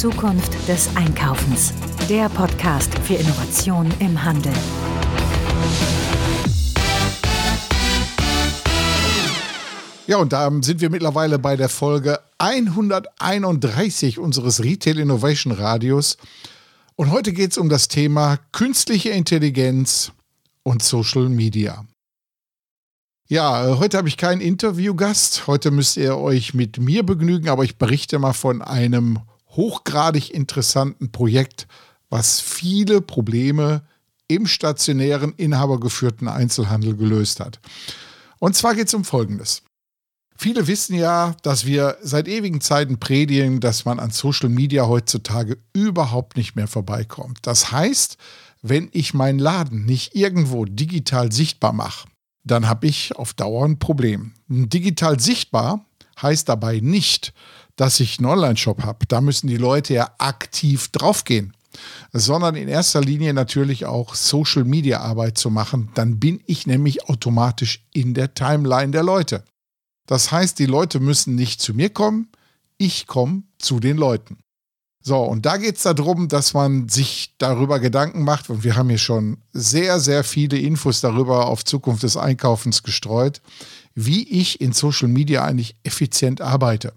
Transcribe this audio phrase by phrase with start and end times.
[0.00, 1.74] Zukunft des Einkaufens.
[2.08, 4.54] Der Podcast für Innovation im Handel.
[10.06, 16.16] Ja, und da sind wir mittlerweile bei der Folge 131 unseres Retail Innovation Radios.
[16.96, 20.12] Und heute geht es um das Thema künstliche Intelligenz
[20.62, 21.84] und Social Media.
[23.28, 25.46] Ja, heute habe ich keinen Interviewgast.
[25.46, 29.18] Heute müsst ihr euch mit mir begnügen, aber ich berichte mal von einem
[29.56, 31.66] hochgradig interessanten Projekt,
[32.08, 33.82] was viele Probleme
[34.28, 37.60] im stationären, inhabergeführten Einzelhandel gelöst hat.
[38.38, 39.62] Und zwar geht es um Folgendes.
[40.36, 45.58] Viele wissen ja, dass wir seit ewigen Zeiten predigen, dass man an Social Media heutzutage
[45.74, 47.40] überhaupt nicht mehr vorbeikommt.
[47.42, 48.16] Das heißt,
[48.62, 52.08] wenn ich meinen Laden nicht irgendwo digital sichtbar mache,
[52.42, 54.32] dann habe ich auf Dauer ein Problem.
[54.48, 55.84] Digital sichtbar
[56.22, 57.34] heißt dabei nicht,
[57.80, 59.06] dass ich einen Online-Shop habe.
[59.06, 61.54] Da müssen die Leute ja aktiv draufgehen,
[62.12, 65.88] sondern in erster Linie natürlich auch Social-Media-Arbeit zu machen.
[65.94, 69.44] Dann bin ich nämlich automatisch in der Timeline der Leute.
[70.04, 72.28] Das heißt, die Leute müssen nicht zu mir kommen,
[72.76, 74.36] ich komme zu den Leuten.
[75.02, 78.90] So, und da geht es darum, dass man sich darüber Gedanken macht, und wir haben
[78.90, 83.40] hier schon sehr, sehr viele Infos darüber auf Zukunft des Einkaufens gestreut,
[83.94, 86.92] wie ich in Social Media eigentlich effizient arbeite.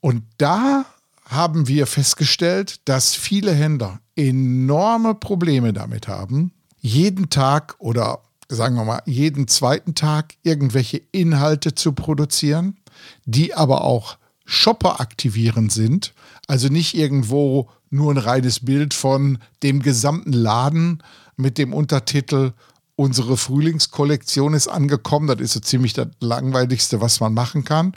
[0.00, 0.84] Und da
[1.24, 8.84] haben wir festgestellt, dass viele Händler enorme Probleme damit haben, jeden Tag oder sagen wir
[8.84, 12.78] mal jeden zweiten Tag irgendwelche Inhalte zu produzieren,
[13.24, 16.12] die aber auch Shopper aktivierend sind,
[16.48, 21.02] also nicht irgendwo nur ein reines Bild von dem gesamten Laden
[21.36, 22.52] mit dem Untertitel
[22.96, 27.94] Unsere Frühlingskollektion ist angekommen, das ist so ziemlich das langweiligste, was man machen kann,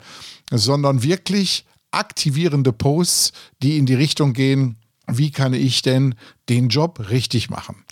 [0.50, 6.14] sondern wirklich aktivierende Posts, die in die Richtung gehen, wie kann ich denn
[6.48, 7.84] den Job richtig machen?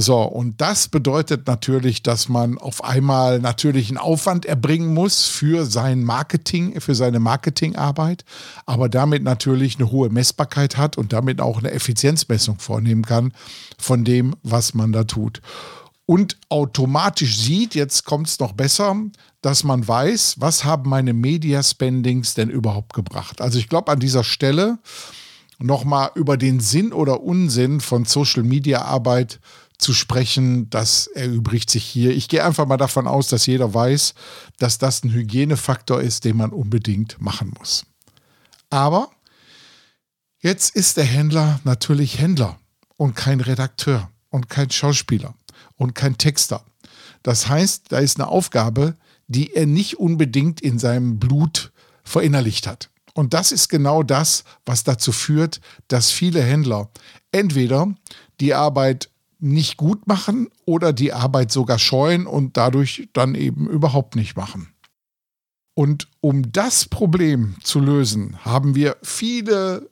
[0.00, 5.66] So, und das bedeutet natürlich, dass man auf einmal natürlich einen Aufwand erbringen muss für
[5.66, 8.24] sein Marketing, für seine Marketingarbeit,
[8.64, 13.32] aber damit natürlich eine hohe Messbarkeit hat und damit auch eine Effizienzmessung vornehmen kann
[13.76, 15.42] von dem, was man da tut.
[16.10, 18.96] Und automatisch sieht, jetzt kommt es noch besser,
[19.42, 23.42] dass man weiß, was haben meine Media Spendings denn überhaupt gebracht.
[23.42, 24.78] Also ich glaube an dieser Stelle
[25.58, 29.38] nochmal über den Sinn oder Unsinn von Social Media Arbeit
[29.76, 32.16] zu sprechen, das erübrigt sich hier.
[32.16, 34.14] Ich gehe einfach mal davon aus, dass jeder weiß,
[34.56, 37.84] dass das ein Hygienefaktor ist, den man unbedingt machen muss.
[38.70, 39.10] Aber
[40.40, 42.58] jetzt ist der Händler natürlich Händler
[42.96, 45.34] und kein Redakteur und kein Schauspieler
[45.76, 46.64] und kein Texter.
[47.22, 48.96] Das heißt, da ist eine Aufgabe,
[49.26, 51.72] die er nicht unbedingt in seinem Blut
[52.02, 52.90] verinnerlicht hat.
[53.14, 56.90] Und das ist genau das, was dazu führt, dass viele Händler
[57.32, 57.94] entweder
[58.40, 64.16] die Arbeit nicht gut machen oder die Arbeit sogar scheuen und dadurch dann eben überhaupt
[64.16, 64.72] nicht machen.
[65.74, 69.88] Und um das Problem zu lösen, haben wir viele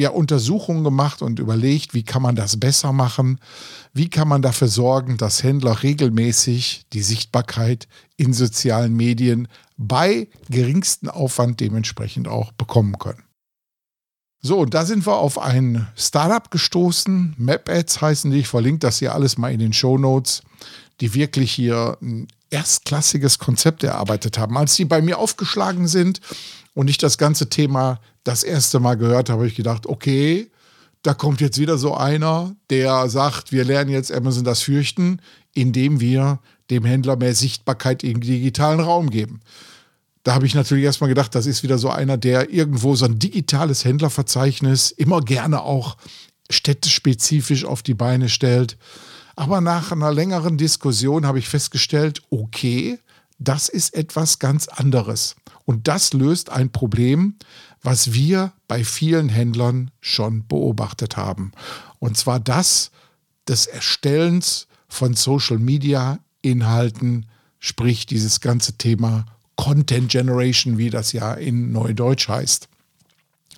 [0.00, 3.38] ja, Untersuchungen gemacht und überlegt, wie kann man das besser machen,
[3.92, 11.10] wie kann man dafür sorgen, dass Händler regelmäßig die Sichtbarkeit in sozialen Medien bei geringstem
[11.10, 13.22] Aufwand dementsprechend auch bekommen können.
[14.42, 17.34] So, und da sind wir auf ein Startup gestoßen.
[17.36, 18.40] MapAds heißen die.
[18.40, 20.42] Ich verlinke das hier alles mal in den Show Notes,
[21.00, 24.56] die wirklich hier ein erstklassiges Konzept erarbeitet haben.
[24.56, 26.20] Als die bei mir aufgeschlagen sind
[26.74, 30.50] und ich das ganze Thema das erste Mal gehört habe, habe ich gedacht, okay,
[31.02, 35.20] da kommt jetzt wieder so einer, der sagt, wir lernen jetzt Amazon das fürchten,
[35.54, 39.40] indem wir dem Händler mehr Sichtbarkeit im digitalen Raum geben.
[40.22, 43.18] Da habe ich natürlich erstmal gedacht, das ist wieder so einer, der irgendwo so ein
[43.18, 45.96] digitales Händlerverzeichnis immer gerne auch
[46.50, 48.76] städtespezifisch auf die Beine stellt.
[49.36, 52.98] Aber nach einer längeren Diskussion habe ich festgestellt, okay,
[53.40, 55.34] das ist etwas ganz anderes.
[55.64, 57.34] Und das löst ein Problem,
[57.82, 61.50] was wir bei vielen Händlern schon beobachtet haben.
[61.98, 62.92] Und zwar das
[63.48, 67.26] des Erstellens von Social-Media-Inhalten,
[67.58, 69.26] sprich dieses ganze Thema
[69.56, 72.68] Content Generation, wie das ja in Neudeutsch heißt.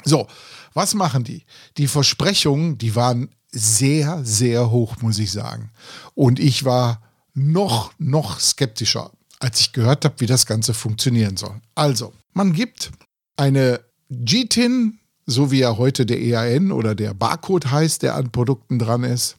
[0.05, 0.27] So,
[0.75, 1.45] was machen die?
[1.77, 5.71] Die Versprechungen, die waren sehr, sehr hoch, muss ich sagen.
[6.15, 7.03] Und ich war
[7.35, 9.11] noch, noch skeptischer,
[9.43, 11.61] als ich gehört habe, wie das Ganze funktionieren soll.
[11.75, 12.93] Also, man gibt
[13.37, 18.79] eine GTIN, so wie ja heute der EAN oder der Barcode heißt, der an Produkten
[18.79, 19.37] dran ist,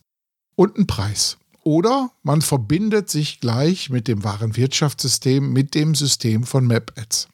[0.56, 1.38] und einen Preis.
[1.64, 7.30] Oder man verbindet sich gleich mit dem wahren Wirtschaftssystem, mit dem System von MapAds.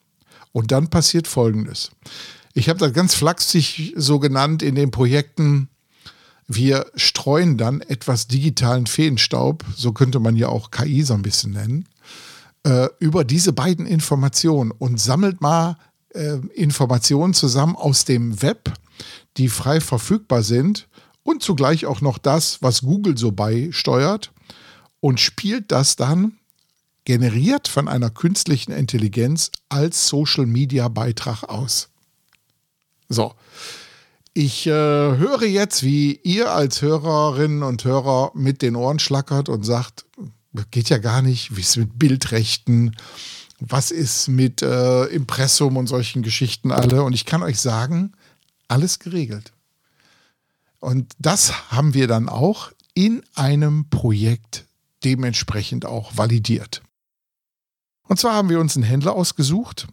[0.51, 1.91] Und dann passiert Folgendes.
[2.53, 5.69] Ich habe das ganz flachsig so genannt in den Projekten.
[6.47, 11.51] Wir streuen dann etwas digitalen Feenstaub, so könnte man ja auch KI so ein bisschen
[11.51, 11.85] nennen,
[12.63, 15.77] äh, über diese beiden Informationen und sammelt mal
[16.13, 18.73] äh, Informationen zusammen aus dem Web,
[19.37, 20.87] die frei verfügbar sind
[21.23, 24.31] und zugleich auch noch das, was Google so beisteuert
[24.99, 26.33] und spielt das dann
[27.05, 31.89] generiert von einer künstlichen Intelligenz als Social-Media-Beitrag aus.
[33.07, 33.33] So,
[34.33, 39.63] ich äh, höre jetzt, wie ihr als Hörerinnen und Hörer mit den Ohren schlackert und
[39.63, 40.05] sagt,
[40.71, 42.95] geht ja gar nicht, wie ist es mit Bildrechten,
[43.59, 47.03] was ist mit äh, Impressum und solchen Geschichten alle.
[47.03, 48.13] Und ich kann euch sagen,
[48.67, 49.51] alles geregelt.
[50.79, 54.65] Und das haben wir dann auch in einem Projekt
[55.03, 56.81] dementsprechend auch validiert.
[58.07, 59.87] Und zwar haben wir uns einen Händler ausgesucht,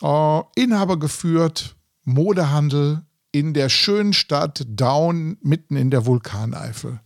[0.00, 7.00] äh, Inhaber geführt, Modehandel in der schönen Stadt Down mitten in der Vulkaneifel.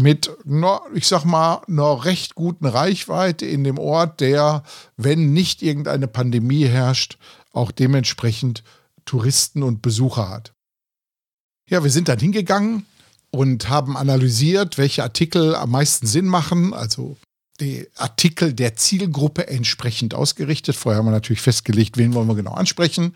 [0.00, 0.30] Mit,
[0.94, 4.62] ich sag mal, einer recht guten Reichweite in dem Ort, der,
[4.96, 7.18] wenn nicht irgendeine Pandemie herrscht,
[7.52, 8.64] auch dementsprechend
[9.04, 10.54] Touristen und Besucher hat.
[11.68, 12.86] Ja, wir sind dann hingegangen
[13.30, 17.18] und haben analysiert, welche Artikel am meisten Sinn machen, also
[17.60, 20.76] die Artikel der Zielgruppe entsprechend ausgerichtet.
[20.76, 23.14] Vorher haben wir natürlich festgelegt, wen wollen wir genau ansprechen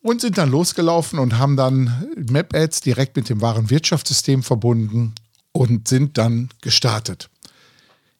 [0.00, 5.14] und sind dann losgelaufen und haben dann Map-Ads direkt mit dem wahren Wirtschaftssystem verbunden
[5.52, 7.30] und sind dann gestartet.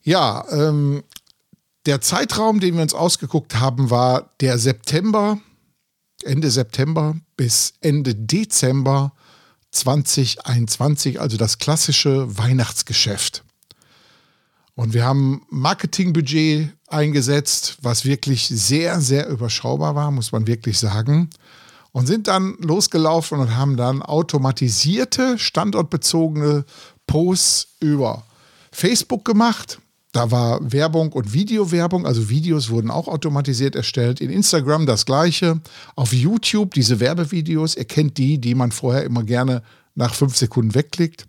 [0.02, 1.02] Ja, ähm,
[1.86, 5.38] der Zeitraum, den wir uns ausgeguckt haben, war der September,
[6.22, 9.12] Ende September bis Ende Dezember
[9.70, 13.44] 2021, also das klassische Weihnachtsgeschäft.
[14.74, 21.30] Und wir haben Marketingbudget eingesetzt, was wirklich sehr, sehr überschaubar war, muss man wirklich sagen.
[21.92, 26.64] Und sind dann losgelaufen und haben dann automatisierte, standortbezogene
[27.10, 28.22] Posts über
[28.70, 29.80] Facebook gemacht.
[30.12, 34.20] Da war Werbung und Videowerbung, also Videos wurden auch automatisiert erstellt.
[34.20, 35.60] In Instagram das gleiche.
[35.96, 39.62] Auf YouTube diese Werbevideos, ihr kennt die, die man vorher immer gerne
[39.96, 41.26] nach fünf Sekunden wegklickt.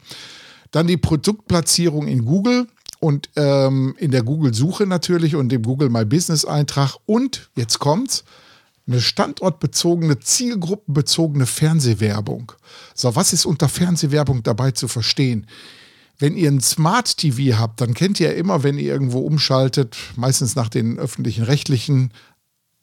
[0.69, 2.67] Dann die Produktplatzierung in Google
[2.99, 6.97] und ähm, in der Google-Suche natürlich und dem Google My Business-Eintrag.
[7.07, 8.23] Und jetzt kommt's.
[8.87, 12.51] Eine standortbezogene, zielgruppenbezogene Fernsehwerbung.
[12.93, 15.47] So, was ist unter Fernsehwerbung dabei zu verstehen?
[16.17, 20.55] Wenn ihr ein Smart TV habt, dann kennt ihr immer, wenn ihr irgendwo umschaltet, meistens
[20.55, 22.11] nach den öffentlichen rechtlichen,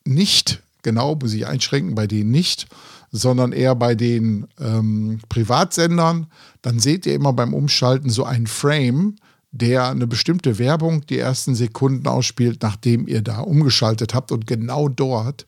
[0.04, 2.66] nicht, genau, muss ich einschränken, bei denen nicht,
[3.10, 6.26] sondern eher bei den ähm, Privatsendern,
[6.62, 9.16] dann seht ihr immer beim Umschalten so einen Frame,
[9.50, 14.30] der eine bestimmte Werbung die ersten Sekunden ausspielt, nachdem ihr da umgeschaltet habt.
[14.30, 15.46] Und genau dort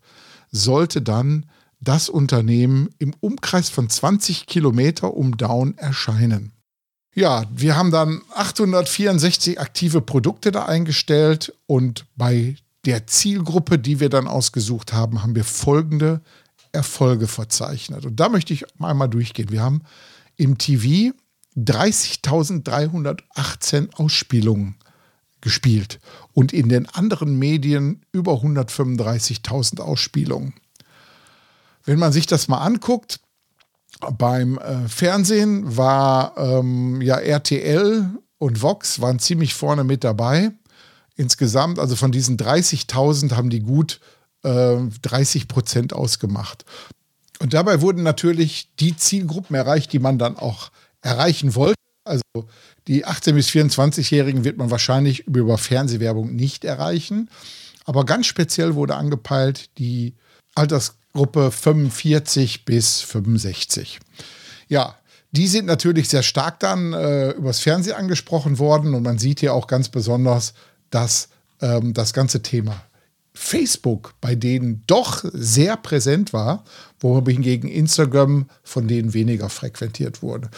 [0.51, 1.47] sollte dann
[1.81, 6.53] das Unternehmen im Umkreis von 20 Kilometer um Down erscheinen.
[7.15, 14.09] Ja, wir haben dann 864 aktive Produkte da eingestellt und bei der Zielgruppe, die wir
[14.09, 16.21] dann ausgesucht haben, haben wir folgende
[16.73, 18.07] Erfolge verzeichnet.
[18.07, 19.51] Und da möchte ich einmal durchgehen.
[19.51, 19.83] Wir haben
[20.37, 21.13] im TV
[21.57, 24.77] 30.318 Ausspielungen
[25.41, 26.01] gespielt
[26.33, 30.55] und in den anderen Medien über 135.000 Ausspielungen.
[31.85, 33.21] Wenn man sich das mal anguckt,
[34.17, 40.53] beim äh, Fernsehen war ähm, ja RTL und Vox waren ziemlich vorne mit dabei.
[41.17, 44.01] Insgesamt, also von diesen 30.000 haben die gut
[44.43, 46.65] äh, 30 Prozent ausgemacht.
[47.41, 50.71] Und dabei wurden natürlich die Zielgruppen erreicht, die man dann auch
[51.03, 51.80] erreichen wollte.
[52.05, 52.23] Also
[52.89, 57.29] die 18- bis 24-Jährigen wird man wahrscheinlich über Fernsehwerbung nicht erreichen.
[57.85, 60.15] Aber ganz speziell wurde angepeilt die
[60.55, 64.01] Altersgruppe 45 bis 65.
[64.69, 64.97] Ja,
[65.33, 69.55] die sind natürlich sehr stark dann äh, übers Fernsehen angesprochen worden und man sieht hier
[69.55, 70.55] auch ganz besonders,
[70.91, 71.29] dass
[71.61, 72.83] ähm, das ganze Thema
[73.43, 76.63] Facebook bei denen doch sehr präsent war,
[77.01, 80.51] wohingegen Instagram von denen weniger frequentiert wurde.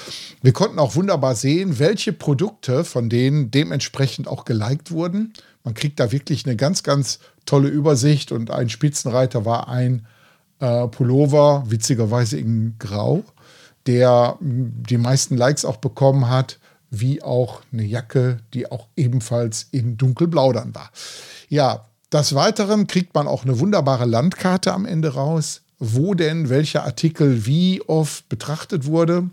[0.43, 5.33] Wir konnten auch wunderbar sehen, welche Produkte von denen dementsprechend auch geliked wurden.
[5.62, 10.05] Man kriegt da wirklich eine ganz, ganz tolle Übersicht und ein Spitzenreiter war ein
[10.59, 13.23] äh, Pullover, witzigerweise in Grau,
[13.87, 16.59] der die meisten Likes auch bekommen hat,
[16.91, 20.91] wie auch eine Jacke, die auch ebenfalls in dunkelblau dann war.
[21.49, 26.85] Ja, des Weiteren kriegt man auch eine wunderbare Landkarte am Ende raus, wo denn welcher
[26.85, 29.31] Artikel wie oft betrachtet wurde.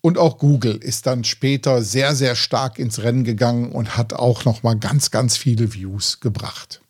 [0.00, 4.44] Und auch Google ist dann später sehr, sehr stark ins Rennen gegangen und hat auch
[4.44, 6.80] noch mal ganz, ganz viele Views gebracht.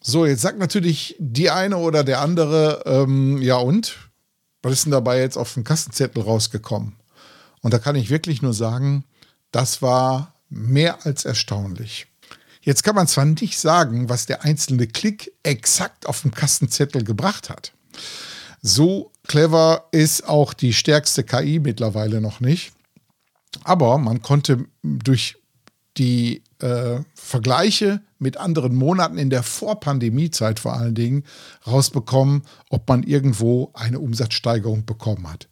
[0.00, 3.96] So, jetzt sagt natürlich die eine oder der andere, ähm, ja und?
[4.62, 6.96] Was ist denn dabei jetzt auf dem Kassenzettel rausgekommen?
[7.62, 9.04] Und da kann ich wirklich nur sagen,
[9.50, 12.06] das war mehr als erstaunlich.
[12.64, 17.50] Jetzt kann man zwar nicht sagen, was der einzelne Klick exakt auf dem Kassenzettel gebracht
[17.50, 17.72] hat.
[18.62, 22.72] So clever ist auch die stärkste KI mittlerweile noch nicht.
[23.64, 25.36] Aber man konnte durch
[25.98, 31.24] die äh, Vergleiche mit anderen Monaten in der Vorpandemiezeit vor allen Dingen
[31.66, 35.46] rausbekommen, ob man irgendwo eine Umsatzsteigerung bekommen hat.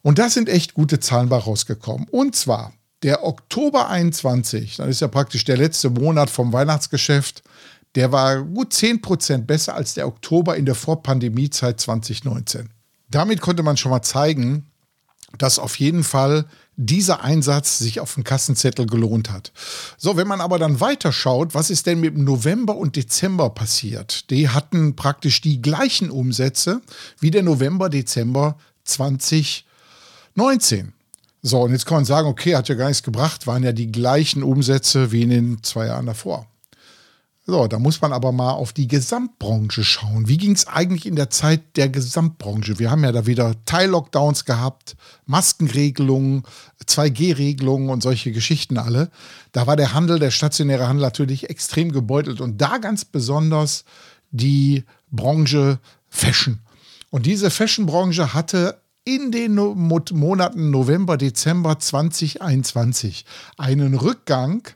[0.00, 2.08] Und da sind echt gute Zahlen bei rausgekommen.
[2.08, 7.42] Und zwar der Oktober 21, das ist ja praktisch der letzte Monat vom Weihnachtsgeschäft,
[7.94, 12.70] der war gut 10% besser als der Oktober in der Vorpandemiezeit 2019.
[13.10, 14.66] Damit konnte man schon mal zeigen,
[15.36, 19.52] dass auf jeden Fall dieser Einsatz sich auf dem Kassenzettel gelohnt hat.
[19.96, 24.30] So, wenn man aber dann weiterschaut, was ist denn mit November und Dezember passiert?
[24.30, 26.80] Die hatten praktisch die gleichen Umsätze
[27.18, 30.92] wie der November, Dezember 2019.
[31.42, 33.92] So, und jetzt kann man sagen, okay, hat ja gar nichts gebracht, waren ja die
[33.92, 36.46] gleichen Umsätze wie in den zwei Jahren davor.
[37.50, 40.28] So, da muss man aber mal auf die Gesamtbranche schauen.
[40.28, 42.78] Wie ging es eigentlich in der Zeit der Gesamtbranche?
[42.78, 46.42] Wir haben ja da wieder Teil-Lockdowns gehabt, Maskenregelungen,
[46.84, 49.10] 2G-Regelungen und solche Geschichten alle.
[49.52, 53.84] Da war der Handel, der stationäre Handel natürlich extrem gebeutelt und da ganz besonders
[54.30, 55.78] die Branche
[56.10, 56.58] Fashion.
[57.08, 58.78] Und diese Fashion-Branche hatte
[59.08, 63.24] in den Monaten November, Dezember 2021
[63.56, 64.68] einen Rückgang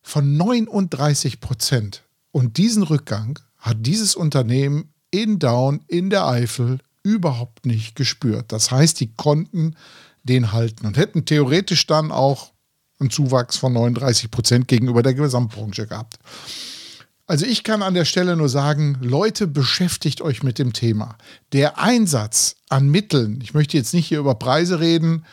[0.00, 2.02] von 39 Prozent.
[2.32, 8.52] Und diesen Rückgang hat dieses Unternehmen in Down in der Eifel überhaupt nicht gespürt.
[8.52, 9.76] Das heißt, die konnten
[10.22, 12.52] den halten und hätten theoretisch dann auch
[12.98, 16.18] einen Zuwachs von 39 Prozent gegenüber der Gesamtbranche gehabt.
[17.26, 21.16] Also ich kann an der Stelle nur sagen, Leute, beschäftigt euch mit dem Thema.
[21.52, 25.24] Der Einsatz an Mitteln, ich möchte jetzt nicht hier über Preise reden,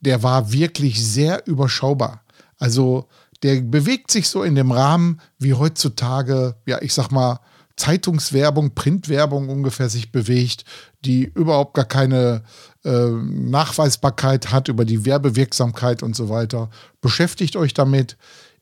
[0.00, 2.22] der war wirklich sehr überschaubar.
[2.58, 3.06] Also
[3.42, 7.40] der bewegt sich so in dem Rahmen, wie heutzutage, ja, ich sag mal,
[7.76, 10.64] Zeitungswerbung, Printwerbung ungefähr sich bewegt,
[11.04, 12.44] die überhaupt gar keine
[12.84, 16.70] äh, Nachweisbarkeit hat über die Werbewirksamkeit und so weiter.
[17.00, 18.16] Beschäftigt euch damit.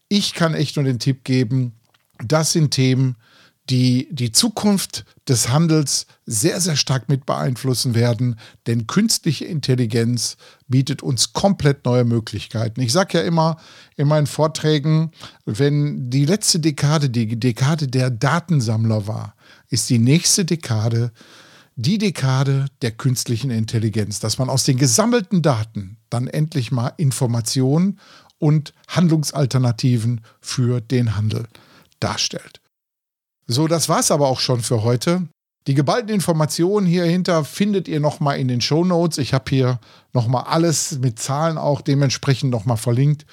[0.08, 1.79] Ich kann echt nur den Tipp geben,
[2.24, 3.16] das sind Themen,
[3.70, 8.36] die die Zukunft des Handels sehr, sehr stark mit beeinflussen werden,
[8.66, 10.36] denn künstliche Intelligenz
[10.66, 12.80] bietet uns komplett neue Möglichkeiten.
[12.80, 13.58] Ich sage ja immer
[13.96, 15.12] in meinen Vorträgen,
[15.46, 19.34] wenn die letzte Dekade die Dekade der Datensammler war,
[19.68, 21.12] ist die nächste Dekade
[21.76, 27.98] die Dekade der künstlichen Intelligenz, dass man aus den gesammelten Daten dann endlich mal Informationen
[28.38, 31.46] und Handlungsalternativen für den Handel
[32.00, 32.60] darstellt.
[33.46, 35.28] So, das war's aber auch schon für heute.
[35.66, 39.18] Die geballten Informationen hierhinter findet ihr nochmal in den Show Notes.
[39.18, 39.78] Ich habe hier
[40.12, 43.26] nochmal alles mit Zahlen auch dementsprechend nochmal verlinkt.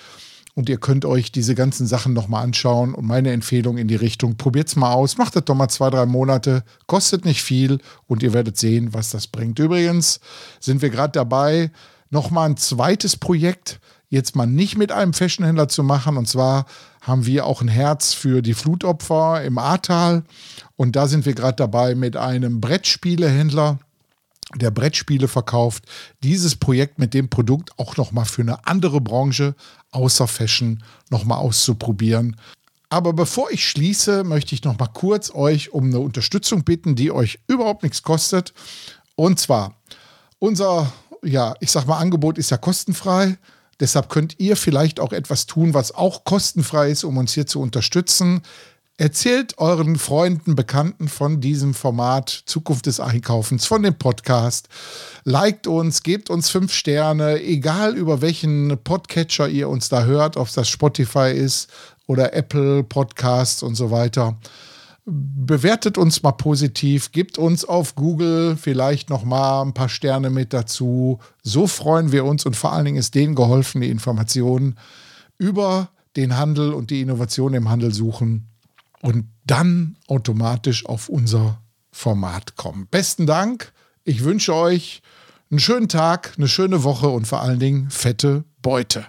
[0.54, 2.96] Und ihr könnt euch diese ganzen Sachen nochmal anschauen.
[2.96, 5.18] Und meine Empfehlung in die Richtung, probiert's mal aus.
[5.18, 6.64] Macht das doch mal zwei, drei Monate.
[6.88, 9.60] Kostet nicht viel und ihr werdet sehen, was das bringt.
[9.60, 10.20] Übrigens
[10.60, 11.72] sind wir gerade dabei,
[12.10, 16.18] nochmal ein zweites Projekt jetzt mal nicht mit einem Fashionhändler zu machen.
[16.18, 16.66] Und zwar
[17.02, 20.24] haben wir auch ein Herz für die Flutopfer im Ahrtal.
[20.76, 23.80] Und da sind wir gerade dabei mit einem Brettspielehändler,
[24.56, 25.86] der Brettspiele verkauft,
[26.24, 29.56] dieses Projekt mit dem Produkt auch nochmal für eine andere Branche
[29.92, 32.38] außer Fashion nochmal auszuprobieren.
[32.90, 37.12] Aber bevor ich schließe, möchte ich noch mal kurz euch um eine Unterstützung bitten, die
[37.12, 38.54] euch überhaupt nichts kostet.
[39.16, 39.76] Und zwar,
[40.40, 43.38] unser, ja, ich sag mal, Angebot ist ja kostenfrei.
[43.80, 47.62] Deshalb könnt ihr vielleicht auch etwas tun, was auch kostenfrei ist, um uns hier zu
[47.62, 48.42] unterstützen.
[49.00, 54.70] Erzählt euren Freunden, Bekannten von diesem Format Zukunft des Einkaufens, von dem Podcast.
[55.24, 60.52] Liked uns, gebt uns fünf Sterne, egal über welchen Podcatcher ihr uns da hört, ob
[60.52, 61.70] das Spotify ist
[62.08, 64.36] oder Apple Podcasts und so weiter
[65.10, 70.52] bewertet uns mal positiv, gebt uns auf Google vielleicht noch mal ein paar Sterne mit
[70.52, 71.20] dazu.
[71.44, 74.78] So freuen wir uns und vor allen Dingen ist denen geholfen, die Informationen
[75.38, 78.50] über den Handel und die Innovation im Handel suchen
[79.02, 81.62] und dann automatisch auf unser
[81.92, 82.88] Format kommen.
[82.92, 83.72] Besten Dank.
[84.04, 85.02] Ich wünsche euch
[85.50, 89.06] einen schönen Tag, eine schöne Woche und vor allen Dingen fette Beute.